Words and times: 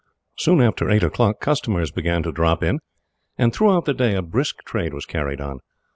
Soon 0.35 0.61
after 0.63 0.89
eight 0.89 1.03
o'clock 1.03 1.39
customers 1.39 1.91
began 1.91 2.23
to 2.23 2.31
drop 2.31 2.63
in, 2.63 2.79
and 3.37 3.53
throughout 3.53 3.85
the 3.85 3.93
day 3.93 4.15
a 4.15 4.23
brisk 4.23 4.63
trade 4.65 4.95
was 4.95 5.05
carried 5.05 5.39
on. 5.39 5.59